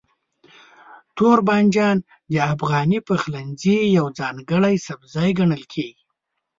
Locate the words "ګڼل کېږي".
5.39-6.03